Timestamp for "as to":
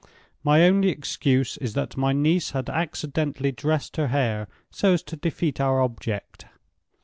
4.93-5.15